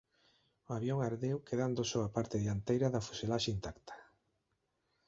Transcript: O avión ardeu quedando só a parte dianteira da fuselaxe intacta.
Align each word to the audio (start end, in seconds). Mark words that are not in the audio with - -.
O 0.67 0.69
avión 0.77 0.99
ardeu 1.01 1.37
quedando 1.47 1.81
só 1.91 1.99
a 2.03 2.13
parte 2.15 2.41
dianteira 2.43 2.87
da 2.93 3.05
fuselaxe 3.07 3.49
intacta. 3.55 3.95